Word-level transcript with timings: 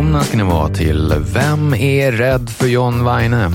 välkomna 0.00 0.24
ska 0.24 0.36
ni 0.36 0.42
vara 0.42 0.68
till 0.68 1.14
Vem 1.34 1.74
är 1.74 2.12
rädd 2.12 2.50
för 2.50 2.66
John 2.66 3.04
Weine? 3.04 3.50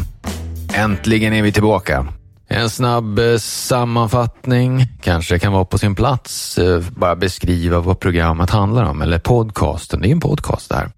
Äntligen 0.73 1.33
är 1.33 1.41
vi 1.41 1.51
tillbaka. 1.51 2.07
En 2.47 2.69
snabb 2.69 3.19
eh, 3.19 3.37
sammanfattning 3.37 4.85
kanske 5.01 5.39
kan 5.39 5.53
vara 5.53 5.65
på 5.65 5.77
sin 5.77 5.95
plats. 5.95 6.57
Eh, 6.57 6.83
bara 6.89 7.15
beskriva 7.15 7.79
vad 7.79 7.99
programmet 7.99 8.49
handlar 8.49 8.83
om, 8.83 9.01
eller 9.01 9.19
podcasten. 9.19 10.01
Det 10.01 10.07
är 10.07 10.11
en 10.11 10.19
podcast 10.19 10.69
det 10.69 10.75
här. 10.75 10.89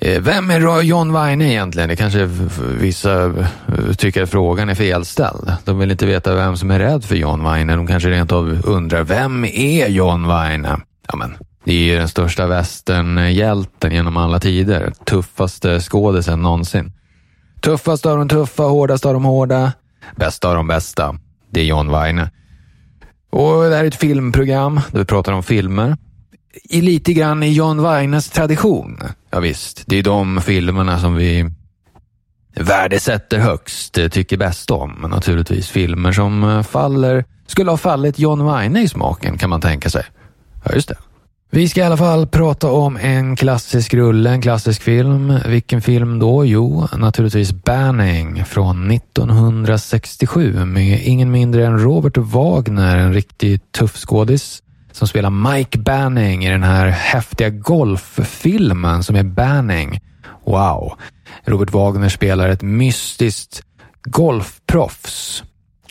Eh, 0.00 0.22
vem 0.22 0.50
är 0.50 0.82
John 0.82 1.12
Weine 1.12 1.44
egentligen? 1.44 1.88
Det 1.88 1.96
kanske 1.96 2.24
vissa 2.78 3.34
tycker 3.98 4.22
att 4.22 4.30
frågan 4.30 4.68
är 4.68 4.74
felställd. 4.74 5.52
De 5.64 5.78
vill 5.78 5.90
inte 5.90 6.06
veta 6.06 6.34
vem 6.34 6.56
som 6.56 6.70
är 6.70 6.78
rädd 6.78 7.04
för 7.04 7.16
John 7.16 7.44
Weine. 7.44 7.76
De 7.76 7.86
kanske 7.86 8.10
rent 8.10 8.32
av 8.32 8.60
undrar, 8.64 9.02
vem 9.02 9.44
är 9.44 9.88
John 9.88 10.28
Weine? 10.28 10.80
Ja, 11.08 11.16
men 11.16 11.36
det 11.64 11.72
är 11.72 11.84
ju 11.84 11.98
den 11.98 12.08
största 12.08 12.46
västernhjälten 12.46 13.92
genom 13.92 14.16
alla 14.16 14.40
tider. 14.40 14.92
Tuffaste 15.04 15.80
skådisen 15.80 16.42
någonsin. 16.42 16.92
Tuffast 17.60 18.06
av 18.06 18.18
de 18.18 18.28
tuffa, 18.28 18.62
hårdast 18.62 19.06
av 19.06 19.14
de 19.14 19.24
hårda, 19.24 19.72
bästa 20.16 20.48
av 20.48 20.54
de 20.54 20.66
bästa. 20.66 21.18
Det 21.50 21.60
är 21.60 21.64
John 21.64 21.90
Weine. 21.90 22.30
Och 23.30 23.62
det 23.64 23.76
här 23.76 23.84
är 23.84 23.88
ett 23.88 23.94
filmprogram 23.94 24.80
där 24.92 24.98
vi 24.98 25.04
pratar 25.04 25.32
om 25.32 25.42
filmer. 25.42 25.96
I 26.64 26.80
lite 26.80 27.12
grann 27.12 27.42
i 27.42 27.52
John 27.52 27.82
Weines 27.82 28.30
tradition. 28.30 28.98
Ja, 29.30 29.40
visst, 29.40 29.82
det 29.86 29.96
är 29.96 30.02
de 30.02 30.40
filmerna 30.40 30.98
som 30.98 31.14
vi 31.14 31.50
värdesätter 32.56 33.38
högst, 33.38 33.98
tycker 34.10 34.36
bäst 34.36 34.70
om. 34.70 35.06
Naturligtvis 35.10 35.68
filmer 35.68 36.12
som 36.12 36.64
faller, 36.68 37.24
skulle 37.46 37.70
ha 37.70 37.76
fallit 37.76 38.18
John 38.18 38.46
Weine 38.46 38.82
i 38.82 38.88
smaken 38.88 39.38
kan 39.38 39.50
man 39.50 39.60
tänka 39.60 39.90
sig. 39.90 40.04
Ja, 40.64 40.72
just 40.74 40.88
det. 40.88 40.96
Vi 41.54 41.68
ska 41.68 41.80
i 41.80 41.84
alla 41.84 41.96
fall 41.96 42.26
prata 42.26 42.70
om 42.70 42.96
en 42.96 43.36
klassisk 43.36 43.94
rulle, 43.94 44.30
en 44.30 44.42
klassisk 44.42 44.82
film. 44.82 45.38
Vilken 45.46 45.82
film 45.82 46.18
då? 46.18 46.44
Jo, 46.44 46.88
naturligtvis 46.96 47.52
Banning 47.52 48.44
från 48.44 48.90
1967 48.90 50.64
med 50.64 51.02
ingen 51.04 51.30
mindre 51.30 51.66
än 51.66 51.78
Robert 51.78 52.16
Wagner, 52.16 52.96
en 52.96 53.14
riktigt 53.14 53.72
tuff 53.72 53.96
skådis 53.96 54.62
som 54.92 55.08
spelar 55.08 55.30
Mike 55.30 55.78
Banning 55.78 56.44
i 56.44 56.50
den 56.50 56.62
här 56.62 56.86
häftiga 56.86 57.50
golffilmen 57.50 59.02
som 59.02 59.16
är 59.16 59.22
Banning. 59.22 60.00
Wow! 60.46 60.92
Robert 61.44 61.72
Wagner 61.72 62.08
spelar 62.08 62.48
ett 62.48 62.62
mystiskt 62.62 63.62
golfproffs 64.02 65.42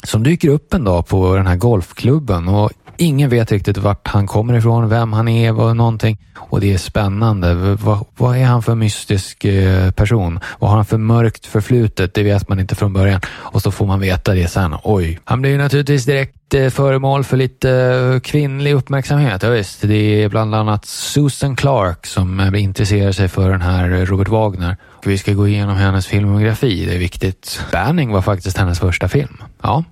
som 0.04 0.24
dyker 0.24 0.50
upp 0.50 0.74
en 0.74 0.84
dag 0.84 1.08
på 1.08 1.36
den 1.36 1.48
här 1.48 1.56
golfklubben 1.56 2.48
och 2.48 2.72
Ingen 3.04 3.30
vet 3.30 3.52
riktigt 3.52 3.78
vart 3.78 4.08
han 4.08 4.28
kommer 4.28 4.54
ifrån, 4.54 4.90
vem 4.90 5.14
han 5.14 5.28
är, 5.28 5.60
och 5.60 5.78
någonting. 5.78 6.18
Och 6.38 6.62
det 6.62 6.74
är 6.74 6.78
spännande. 6.78 7.54
Vad, 7.76 8.06
vad 8.18 8.38
är 8.38 8.46
han 8.46 8.64
för 8.64 8.76
mystisk 8.76 9.46
eh, 9.46 9.92
person? 9.92 10.40
Vad 10.60 10.70
har 10.70 10.78
han 10.78 10.86
för 10.86 10.98
mörkt 10.98 11.46
förflutet? 11.46 12.14
Det 12.14 12.24
vet 12.24 12.50
man 12.50 12.60
inte 12.60 12.76
från 12.76 12.94
början. 12.94 13.22
Och 13.28 13.62
så 13.62 13.72
får 13.72 13.86
man 13.86 14.00
veta 14.00 14.34
det 14.34 14.48
sen. 14.48 14.76
Oj. 14.84 15.20
Han 15.24 15.42
blir 15.42 15.52
ju 15.52 15.58
naturligtvis 15.58 16.06
direkt 16.06 16.54
eh, 16.54 16.70
föremål 16.70 17.24
för 17.24 17.38
lite 17.38 17.72
eh, 17.72 18.20
kvinnlig 18.20 18.74
uppmärksamhet. 18.74 19.44
Ja, 19.44 19.50
visst, 19.50 19.82
det 19.82 20.24
är 20.24 20.30
bland 20.30 20.56
annat 20.56 20.86
Susan 20.86 21.56
Clark 21.56 22.06
som 22.06 22.56
intresserar 22.56 23.12
sig 23.12 23.28
för 23.28 23.50
den 23.50 23.62
här 23.62 24.06
Robert 24.06 24.30
Wagner. 24.30 24.78
Vi 25.06 25.18
ska 25.18 25.34
gå 25.34 25.48
igenom 25.48 25.76
hennes 25.76 26.08
filmografi, 26.08 26.86
det 26.86 26.96
är 26.96 27.00
viktigt. 27.00 27.62
Banning 27.72 28.12
var 28.12 28.22
faktiskt 28.22 28.58
hennes 28.58 28.80
första 28.80 29.08
film. 29.08 29.44
Ja, 29.62 29.84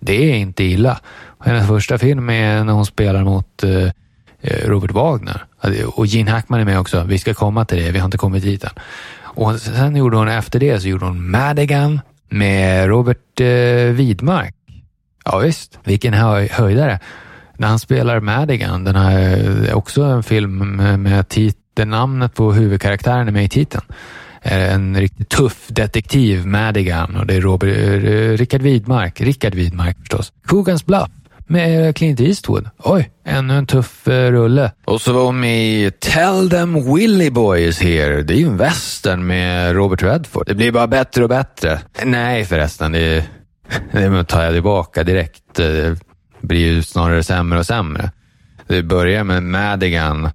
det 0.00 0.32
är 0.32 0.34
inte 0.34 0.64
illa. 0.64 1.00
Hennes 1.40 1.68
första 1.68 1.98
film 1.98 2.30
är 2.30 2.64
när 2.64 2.72
hon 2.72 2.86
spelar 2.86 3.24
mot 3.24 3.64
eh, 3.64 3.84
eh 4.40 4.68
Robert 4.68 4.90
Wagner. 4.90 5.44
Och 5.86 6.06
Gene 6.06 6.30
Hackman 6.30 6.60
är 6.60 6.64
med 6.64 6.80
också. 6.80 7.04
Vi 7.04 7.18
ska 7.18 7.34
komma 7.34 7.64
till 7.64 7.78
det, 7.78 7.90
vi 7.90 7.98
har 7.98 8.04
inte 8.04 8.18
kommit 8.18 8.42
dit 8.42 8.64
än. 8.64 8.70
Och 9.22 9.60
sen 9.60 9.96
gjorde 9.96 10.16
hon 10.16 10.28
efter 10.28 10.60
det 10.60 10.80
så 10.80 10.88
gjorde 10.88 11.04
hon 11.04 11.30
Madigan 11.30 12.00
med 12.28 12.88
Robert 12.88 13.40
eh, 13.40 13.46
Widmark. 13.92 14.54
Ja, 15.24 15.38
visst, 15.38 15.78
vilken 15.84 16.14
höj 16.14 16.48
höjdare. 16.48 16.98
När 17.56 17.68
han 17.68 17.78
spelar 17.78 18.20
Madigan, 18.20 18.84
den 18.84 18.96
här, 18.96 19.68
eh, 19.68 19.76
också 19.76 20.02
en 20.02 20.22
film 20.22 20.76
med 21.02 21.28
titeln, 21.28 21.90
namnet 21.90 22.34
på 22.34 22.52
huvudkaraktären 22.52 23.28
är 23.28 23.32
med 23.32 23.44
i 23.44 23.48
titeln 23.48 23.84
Eh, 24.42 24.74
en 24.74 24.96
riktigt 24.96 25.28
tuff 25.28 25.68
detektiv, 25.68 26.46
Madigan, 26.46 27.16
och 27.16 27.26
det 27.26 27.34
är 27.34 27.40
Robert, 27.40 27.68
eh, 27.68 28.00
Rickard 28.00 28.38
Richard 28.38 28.62
Widmark, 28.62 29.20
Richard 29.20 29.54
Widmark 29.54 29.98
förstås. 29.98 30.32
Coogan's 30.46 30.86
Bluff 30.86 31.08
med 31.46 31.86
eh, 31.86 31.92
Clint 31.92 32.20
Eastwood. 32.20 32.68
Oj, 32.78 33.10
ännu 33.24 33.54
en 33.54 33.66
tuff 33.66 34.06
rulle. 34.06 34.72
Och 34.84 35.00
så 35.00 35.12
var 35.12 35.24
hon 35.24 35.40
med 35.40 35.64
i 35.64 35.90
Tell 35.90 36.50
them 36.50 36.94
Willy 36.94 37.30
Boy 37.30 37.64
is 37.64 37.80
here. 37.80 38.22
Det 38.22 38.34
är 38.34 38.38
ju 38.38 38.46
en 38.46 38.56
western 38.56 39.26
med 39.26 39.74
Robert 39.74 40.02
Redford. 40.02 40.46
Det 40.46 40.54
blir 40.54 40.72
bara 40.72 40.86
bättre 40.86 41.22
och 41.22 41.28
bättre. 41.28 41.80
Nej 42.04 42.44
förresten, 42.44 42.92
det, 42.92 43.24
det 43.92 44.24
tar 44.24 44.42
jag 44.42 44.52
tillbaka 44.52 45.04
direkt. 45.04 45.54
Det 45.54 45.98
blir 46.40 46.60
ju 46.60 46.82
snarare 46.82 47.22
sämre 47.22 47.58
och 47.58 47.66
sämre. 47.66 48.10
Det 48.66 48.82
börjar 48.82 49.24
med 49.24 49.42
Madigan, 49.42 50.30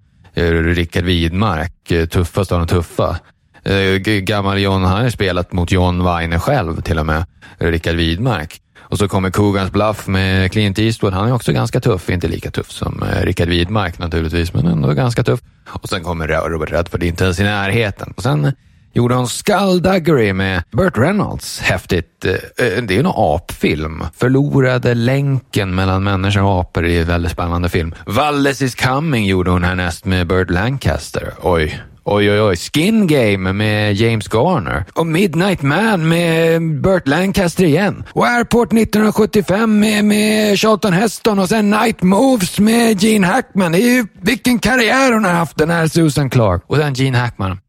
Rickard 0.75 1.03
Widmark, 1.03 2.09
tuffast 2.09 2.51
av 2.51 2.59
de 2.59 2.67
tuffa. 2.67 3.19
Eh, 3.65 3.97
gammal 3.99 4.59
John, 4.59 4.83
han 4.83 5.03
har 5.03 5.09
spelat 5.09 5.51
mot 5.51 5.71
John 5.71 6.03
Weiner 6.03 6.39
själv 6.39 6.81
till 6.81 6.99
och 6.99 7.05
med, 7.05 7.25
Rickard 7.57 7.95
Widmark. 7.95 8.61
Och 8.79 8.97
så 8.97 9.07
kommer 9.07 9.29
Cogans 9.29 9.71
Bluff 9.71 10.07
med 10.07 10.51
Clint 10.51 10.79
Eastwood. 10.79 11.13
Han 11.13 11.27
är 11.27 11.33
också 11.33 11.51
ganska 11.51 11.79
tuff, 11.79 12.09
inte 12.09 12.27
lika 12.27 12.51
tuff 12.51 12.71
som 12.71 13.03
eh, 13.03 13.25
Rickard 13.25 13.47
Widmark 13.47 13.99
naturligtvis, 13.99 14.53
men 14.53 14.67
ändå 14.67 14.93
ganska 14.93 15.23
tuff. 15.23 15.39
Och 15.69 15.89
sen 15.89 16.03
kommer 16.03 16.27
Robert 16.27 16.71
Redford, 16.71 17.03
inte 17.03 17.23
ens 17.23 17.39
i 17.39 17.43
närheten. 17.43 18.13
Och 18.17 18.23
sen 18.23 18.53
gjorde 18.93 19.15
hon 19.15 19.27
Skullduggery 19.27 20.33
med 20.33 20.63
Burt 20.71 20.97
Reynolds. 20.97 21.59
Häftigt. 21.59 22.25
Eh, 22.25 22.33
det 22.57 22.91
är 22.91 22.91
ju 22.91 22.99
en 22.99 23.11
apfilm. 23.15 24.03
Förlorade 24.17 24.93
länken 24.93 25.75
mellan 25.75 26.03
människor 26.03 26.43
och 26.43 26.59
apor 26.59 26.85
är 26.85 27.01
en 27.01 27.07
väldigt 27.07 27.31
spännande 27.31 27.69
film. 27.69 27.95
Valles 28.05 28.61
is 28.61 28.75
coming 28.75 29.25
gjorde 29.25 29.51
hon 29.51 29.63
härnäst 29.63 30.05
med 30.05 30.27
Burt 30.27 30.49
Lancaster. 30.49 31.33
Oj, 31.41 31.81
Oj, 32.07 32.31
oj, 32.31 32.41
oj. 32.41 32.55
Skin 32.55 33.07
Game 33.07 33.53
med 33.53 33.93
James 33.93 34.27
Garner. 34.27 34.85
Och 34.93 35.07
Midnight 35.07 35.61
Man 35.61 36.07
med 36.07 36.61
Burt 36.81 37.07
Lancaster 37.07 37.63
igen. 37.63 38.03
Och 38.11 38.27
Airport 38.27 38.73
1975 38.73 39.79
med, 39.79 40.05
med 40.05 40.59
Charlton 40.59 40.93
Heston 40.93 41.39
och 41.39 41.49
sen 41.49 41.69
Night 41.69 42.03
Moves 42.03 42.59
med 42.59 43.03
Gene 43.03 43.27
Hackman. 43.27 43.71
Det 43.71 43.77
är 43.77 43.95
ju, 43.95 44.07
vilken 44.21 44.59
karriär 44.59 45.13
hon 45.13 45.25
har 45.25 45.31
haft 45.31 45.57
den 45.57 45.69
här 45.69 45.87
Susan 45.87 46.29
Clark. 46.29 46.63
Och 46.67 46.77
sen 46.77 46.93
Gene 46.93 47.17
Hackman. 47.17 47.59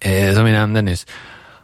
Eh, 0.00 0.34
som 0.34 0.44
vi 0.44 0.52
nämnde 0.52 0.82
nyss. 0.82 1.06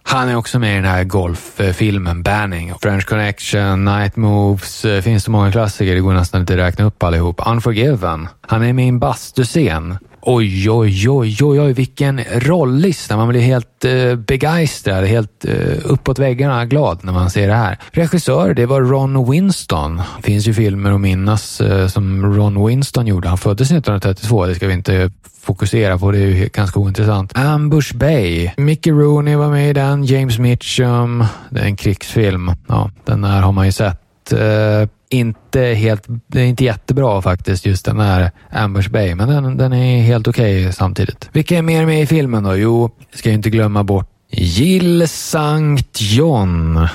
Han 0.02 0.28
är 0.28 0.36
också 0.36 0.58
med 0.58 0.72
i 0.72 0.74
den 0.74 0.84
här 0.84 1.04
golffilmen 1.04 2.22
Banning. 2.22 2.74
French 2.82 3.06
Connection, 3.06 3.84
Night 3.84 4.16
Moves, 4.16 4.84
eh, 4.84 4.94
det 4.94 5.02
finns 5.02 5.24
så 5.24 5.30
många 5.30 5.52
klassiker, 5.52 5.94
det 5.94 6.00
går 6.00 6.14
nästan 6.14 6.40
inte 6.40 6.52
att 6.52 6.58
räkna 6.58 6.84
upp 6.84 7.02
allihop. 7.02 7.40
Unforgiven. 7.46 8.28
Han 8.40 8.62
är 8.62 8.72
med 8.72 8.84
i 8.84 8.88
en 8.88 8.98
bastuscen 8.98 9.98
Oj, 10.20 10.70
oj, 10.70 11.08
oj, 11.08 11.36
oj, 11.40 11.60
oj, 11.60 11.72
vilken 11.72 12.20
rollista. 12.24 13.16
Man 13.16 13.28
blir 13.28 13.40
helt 13.40 13.84
eh, 13.84 14.14
begeistrad, 14.14 15.04
helt 15.04 15.44
eh, 15.44 15.52
uppåt 15.84 16.18
väggarna 16.18 16.66
glad 16.66 16.98
när 17.02 17.12
man 17.12 17.30
ser 17.30 17.48
det 17.48 17.54
här. 17.54 17.78
Regissör, 17.90 18.54
det 18.54 18.66
var 18.66 18.80
Ron 18.80 19.30
Winston. 19.30 19.96
Det 19.96 20.22
finns 20.22 20.48
ju 20.48 20.54
filmer 20.54 20.92
att 20.92 21.00
minnas 21.00 21.60
eh, 21.60 21.86
som 21.86 22.34
Ron 22.36 22.66
Winston 22.66 23.06
gjorde. 23.06 23.28
Han 23.28 23.38
föddes 23.38 23.70
1932, 23.70 24.46
det 24.46 24.54
ska 24.54 24.66
vi 24.66 24.72
inte 24.72 25.10
fokusera 25.40 25.98
på, 25.98 26.10
det 26.10 26.18
är 26.18 26.26
ju 26.26 26.48
ganska 26.52 26.80
ointressant. 26.80 27.38
Ambush 27.38 27.96
Bay. 27.96 28.50
Mickey 28.56 28.90
Rooney 28.90 29.36
var 29.36 29.48
med 29.48 29.70
i 29.70 29.72
den, 29.72 30.04
James 30.04 30.38
Mitchum. 30.38 31.24
Det 31.50 31.60
är 31.60 31.64
en 31.64 31.76
krigsfilm. 31.76 32.52
Ja, 32.68 32.90
den 33.04 33.24
här 33.24 33.42
har 33.42 33.52
man 33.52 33.66
ju 33.66 33.72
sett. 33.72 34.07
Eh, 34.32 34.88
inte 35.10 35.60
helt, 35.60 36.04
det 36.26 36.40
är 36.40 36.44
inte 36.44 36.64
jättebra 36.64 37.22
faktiskt, 37.22 37.66
just 37.66 37.84
den 37.84 38.00
här 38.00 38.30
Ambush 38.52 38.90
Bay, 38.90 39.14
men 39.14 39.28
den, 39.28 39.56
den 39.56 39.72
är 39.72 40.02
helt 40.02 40.28
okej 40.28 40.60
okay 40.60 40.72
samtidigt. 40.72 41.28
Vilka 41.32 41.58
är 41.58 41.62
mer 41.62 41.86
med 41.86 42.02
i 42.02 42.06
filmen 42.06 42.44
då? 42.44 42.56
Jo, 42.56 42.90
ska 43.14 43.28
ju 43.28 43.34
inte 43.34 43.50
glömma 43.50 43.84
bort 43.84 44.08
Jill 44.30 45.02
St. 45.02 45.84
John. 45.98 46.88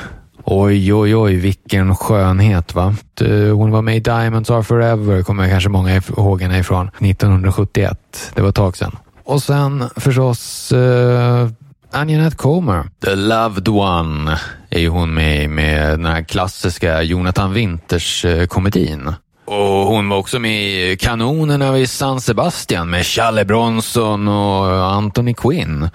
Oj, 0.43 0.93
oj, 0.93 1.15
oj, 1.15 1.35
vilken 1.35 1.95
skönhet 1.95 2.75
va. 2.75 2.95
Eh, 3.21 3.55
hon 3.55 3.71
var 3.71 3.81
med 3.81 3.95
i 3.95 3.99
Diamonds 3.99 4.49
Are 4.49 4.63
Forever, 4.63 5.23
kommer 5.23 5.49
kanske 5.49 5.69
många 5.69 5.95
ihåg 5.95 6.41
henne 6.41 6.59
ifrån, 6.59 6.87
1971. 6.87 8.31
Det 8.35 8.41
var 8.41 8.49
ett 8.49 8.55
tag 8.55 8.77
sedan. 8.77 8.97
Och 9.23 9.43
sen 9.43 9.89
förstås 9.95 10.71
uh, 10.71 11.49
Anjanette 11.91 12.37
Comer. 12.37 12.83
The 13.05 13.15
Loved 13.15 13.67
One 13.67 14.39
är 14.73 14.79
ju 14.79 14.89
hon 14.89 15.13
med 15.13 15.49
med 15.49 15.89
den 15.89 16.05
här 16.05 16.23
klassiska 16.23 17.01
Jonathan 17.01 17.53
Winters-komedin. 17.53 19.13
Och 19.45 19.87
hon 19.87 20.09
var 20.09 20.17
också 20.17 20.39
med 20.39 20.91
i 20.91 20.97
Kanonerna 20.97 21.71
vid 21.71 21.89
San 21.89 22.21
Sebastian 22.21 22.89
med 22.89 23.05
Challe 23.05 23.45
Bronson 23.45 24.27
och 24.27 24.85
Anthony 24.93 25.33
Quinn. 25.33 25.89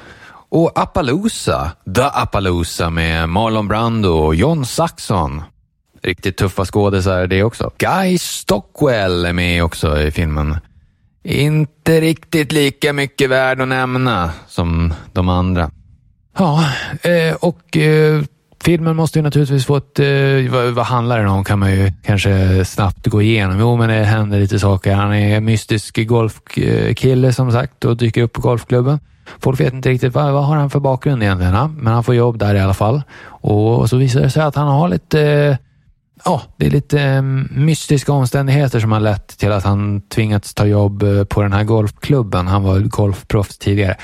Och 0.51 0.73
Appaloosa, 0.75 1.71
The 1.95 2.03
Appaloosa 2.03 2.91
med 2.91 3.29
Marlon 3.29 3.69
Brando 3.69 4.09
och 4.09 4.35
John 4.35 4.67
Saxon. 4.67 5.43
Riktigt 6.03 6.37
tuffa 6.37 6.65
skådisar 6.65 7.27
det 7.27 7.43
också. 7.43 7.71
Guy 7.79 8.19
Stockwell 8.19 9.25
är 9.25 9.33
med 9.33 9.65
också 9.65 10.01
i 10.01 10.11
filmen. 10.11 10.57
inte 11.25 12.01
riktigt 12.01 12.53
lika 12.53 12.93
mycket 12.93 13.31
värd 13.31 13.61
att 13.61 13.69
nämna 13.69 14.31
som 14.49 14.95
de 15.13 15.29
andra. 15.29 15.71
Ja, 16.39 16.65
eh, 17.03 17.35
och 17.35 17.77
eh, 17.77 18.23
filmen 18.65 18.97
måste 18.97 19.19
ju 19.19 19.23
naturligtvis 19.23 19.67
få 19.67 19.77
ett... 19.77 19.99
Eh, 19.99 20.53
vad, 20.53 20.75
vad 20.75 20.87
handlar 20.87 21.19
den 21.19 21.29
om 21.29 21.45
kan 21.45 21.59
man 21.59 21.71
ju 21.73 21.93
kanske 22.03 22.65
snabbt 22.65 23.07
gå 23.07 23.23
igenom. 23.23 23.61
Jo, 23.61 23.77
men 23.77 23.89
det 23.89 24.05
händer 24.05 24.41
lite 24.41 24.59
saker. 24.59 24.95
Han 24.95 25.15
är 25.15 25.37
en 25.37 25.45
mystisk 25.45 26.07
golfkille 26.07 27.33
som 27.33 27.53
sagt 27.53 27.85
och 27.85 27.97
dyker 27.97 28.23
upp 28.23 28.33
på 28.33 28.41
golfklubben. 28.41 28.99
Folk 29.41 29.61
vet 29.61 29.73
inte 29.73 29.89
riktigt 29.89 30.15
vad, 30.15 30.33
vad 30.33 30.45
har 30.45 30.57
han 30.57 30.71
för 30.71 30.81
bakgrund 30.81 31.23
egentligen, 31.23 31.75
men 31.77 31.93
han 31.93 32.05
får 32.05 32.15
jobb 32.15 32.39
där 32.39 32.55
i 32.55 32.61
alla 32.61 32.75
fall. 32.75 33.03
Och 33.27 33.91
så 33.91 33.97
visar 33.97 34.21
det 34.21 34.31
sig 34.31 34.43
att 34.43 34.55
han 34.55 34.69
har 34.69 34.89
lite 34.89 35.59
Ja, 36.25 36.43
det 36.57 36.67
är 36.67 36.71
lite 36.71 37.01
mm, 37.01 37.49
mystiska 37.51 38.13
omständigheter 38.13 38.81
som 38.81 38.93
har 38.93 39.01
lett 39.01 39.39
till 39.39 39.53
att 39.53 39.65
han 39.65 40.01
tvingats 40.01 40.55
ta 40.55 40.67
jobb 40.67 41.03
eh, 41.03 41.25
på 41.25 41.43
den 41.43 41.53
här 41.53 41.65
golfklubben. 41.65 42.47
Han 42.47 42.63
var 42.63 42.81
golfproffs 42.81 43.59
tidigare. 43.59 43.97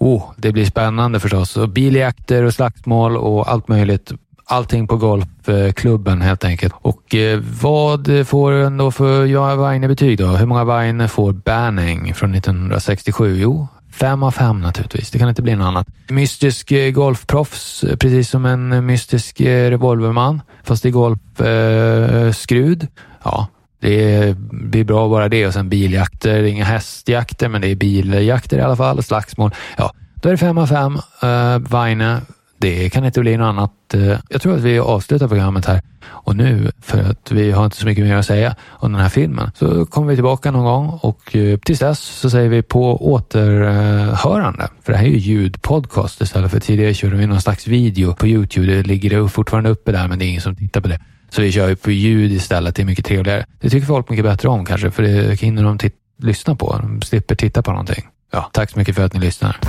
Oh, 0.00 0.22
det 0.36 0.52
blir 0.52 0.64
spännande 0.64 1.20
förstås. 1.20 1.56
Och 1.56 1.68
biljakter 1.68 2.42
och 2.42 2.54
slagsmål 2.54 3.16
och 3.16 3.50
allt 3.52 3.68
möjligt. 3.68 4.12
Allting 4.44 4.86
på 4.86 4.96
golfklubben 4.96 6.20
helt 6.20 6.44
enkelt. 6.44 6.74
Och 6.76 7.14
eh, 7.14 7.40
vad 7.62 8.26
får 8.26 8.52
den 8.52 8.76
då 8.76 8.90
för 8.90 9.24
Johan 9.24 9.58
Weine 9.58 9.88
betyg 9.88 10.18
då? 10.18 10.26
Hur 10.26 10.46
många 10.46 10.64
Weine 10.64 11.08
får 11.08 11.32
Banning 11.32 12.14
från 12.14 12.34
1967? 12.34 13.36
Jo, 13.36 13.68
Fem 13.92 14.22
av 14.22 14.30
fem 14.30 14.60
naturligtvis. 14.60 15.10
Det 15.10 15.18
kan 15.18 15.28
inte 15.28 15.42
bli 15.42 15.56
något 15.56 15.66
annat. 15.66 15.88
Mystisk 16.08 16.72
eh, 16.72 16.90
golfproffs, 16.90 17.84
precis 17.98 18.30
som 18.30 18.46
en 18.46 18.86
mystisk 18.86 19.40
eh, 19.40 19.70
revolverman. 19.70 20.42
Fast 20.62 20.84
i 20.84 20.90
golfskrud. 20.90 22.82
Eh, 22.82 22.88
ja, 23.24 23.48
det 23.80 24.36
blir 24.50 24.84
bra 24.84 25.08
bara 25.08 25.28
det 25.28 25.46
och 25.46 25.52
sen 25.52 25.68
biljakter, 25.68 26.42
inga 26.42 26.64
hästjakter, 26.64 27.48
men 27.48 27.60
det 27.60 27.68
är 27.68 27.74
biljakter 27.74 28.58
i 28.58 28.60
alla 28.60 28.76
fall, 28.76 29.02
slagsmål. 29.02 29.54
Ja, 29.76 29.92
då 30.14 30.28
är 30.28 30.32
det 30.32 30.38
fem 30.38 30.58
av 30.58 30.66
fem. 30.66 30.98
Eh, 31.22 31.28
uh, 31.28 31.58
Weine, 31.58 32.20
det 32.58 32.90
kan 32.90 33.04
inte 33.04 33.20
bli 33.20 33.36
något 33.36 33.44
annat. 33.44 33.72
Uh, 33.94 34.16
jag 34.28 34.42
tror 34.42 34.54
att 34.54 34.60
vi 34.60 34.78
avslutar 34.78 35.28
programmet 35.28 35.66
här 35.66 35.82
och 36.02 36.36
nu, 36.36 36.70
för 36.82 37.10
att 37.10 37.32
vi 37.32 37.50
har 37.50 37.64
inte 37.64 37.76
så 37.76 37.86
mycket 37.86 38.04
mer 38.04 38.16
att 38.16 38.26
säga 38.26 38.56
om 38.68 38.92
den 38.92 39.00
här 39.00 39.08
filmen, 39.08 39.50
så 39.54 39.86
kommer 39.86 40.08
vi 40.08 40.16
tillbaka 40.16 40.50
någon 40.50 40.64
gång 40.64 40.98
och 41.02 41.34
uh, 41.34 41.58
tills 41.58 41.78
dess 41.78 42.00
så 42.00 42.30
säger 42.30 42.48
vi 42.48 42.62
på 42.62 43.12
återhörande. 43.12 44.68
För 44.82 44.92
det 44.92 44.98
här 44.98 45.06
är 45.06 45.10
ju 45.10 45.18
ljudpodcast 45.18 46.20
istället 46.20 46.50
för 46.50 46.60
tidigare 46.60 46.94
körde 46.94 47.16
vi 47.16 47.26
någon 47.26 47.40
slags 47.40 47.66
video 47.66 48.14
på 48.14 48.26
Youtube. 48.26 48.66
Det 48.66 48.82
ligger 48.82 49.28
fortfarande 49.28 49.70
uppe 49.70 49.92
där, 49.92 50.08
men 50.08 50.18
det 50.18 50.24
är 50.24 50.28
ingen 50.28 50.42
som 50.42 50.56
tittar 50.56 50.80
på 50.80 50.88
det. 50.88 51.00
Så 51.30 51.42
vi 51.42 51.52
kör 51.52 51.68
ju 51.68 51.76
på 51.76 51.90
ljud 51.90 52.32
istället. 52.32 52.74
Det 52.74 52.82
är 52.82 52.86
mycket 52.86 53.04
trevligare. 53.04 53.46
Det 53.60 53.70
tycker 53.70 53.86
folk 53.86 54.10
mycket 54.10 54.24
bättre 54.24 54.48
om 54.48 54.64
kanske, 54.64 54.90
för 54.90 55.02
det 55.02 55.40
hinner 55.40 55.62
de 55.62 55.78
lyssna 56.22 56.54
på. 56.54 56.78
De 56.82 57.02
slipper 57.02 57.34
titta 57.34 57.62
på 57.62 57.70
någonting. 57.70 58.08
Ja, 58.32 58.50
tack 58.52 58.70
så 58.70 58.78
mycket 58.78 58.94
för 58.94 59.04
att 59.04 59.14
ni 59.14 59.20
lyssnar. 59.20 59.60